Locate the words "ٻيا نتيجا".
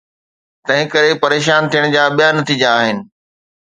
2.17-2.69